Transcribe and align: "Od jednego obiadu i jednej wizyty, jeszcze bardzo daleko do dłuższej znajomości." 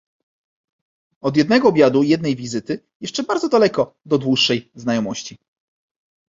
"Od 1.21 1.37
jednego 1.37 1.67
obiadu 1.67 2.03
i 2.03 2.09
jednej 2.09 2.35
wizyty, 2.35 2.83
jeszcze 3.01 3.23
bardzo 3.23 3.49
daleko 3.49 3.95
do 4.05 4.17
dłuższej 4.17 4.71
znajomości." 4.75 5.37